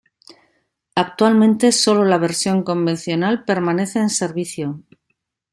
Actualmente, 0.95 1.71
sólo 1.71 2.05
la 2.05 2.17
versión 2.17 2.63
convencional 2.63 3.45
permanece 3.45 3.99
en 3.99 4.09
servicio. 4.09 4.81